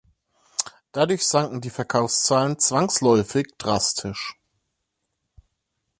Dadurch 0.93 1.27
sanken 1.27 1.61
die 1.61 1.69
Verkaufszahlen 1.69 2.57
zwangsläufig 2.57 3.51
drastisch. 3.59 4.35